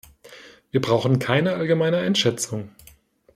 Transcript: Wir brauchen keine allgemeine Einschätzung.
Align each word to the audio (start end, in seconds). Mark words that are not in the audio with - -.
Wir 0.71 0.81
brauchen 0.81 1.19
keine 1.19 1.53
allgemeine 1.57 1.97
Einschätzung. 1.99 2.71